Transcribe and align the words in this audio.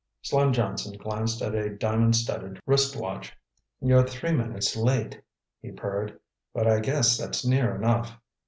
Slim 0.23 0.51
Johnson 0.51 0.97
glanced 0.97 1.43
at 1.43 1.53
a 1.53 1.75
diamond 1.77 2.15
studded 2.15 2.59
wristwatch. 2.65 3.37
"You're 3.79 4.01
three 4.01 4.31
minutes 4.31 4.75
late," 4.75 5.21
he 5.61 5.69
purred, 5.69 6.19
"but 6.55 6.65
I 6.65 6.79
guess 6.79 7.19
that's 7.19 7.45
near 7.45 7.75
enough. 7.75 8.17